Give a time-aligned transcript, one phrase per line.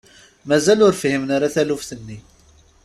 [0.47, 2.17] Mazal ur fhimen ara taluft-nni.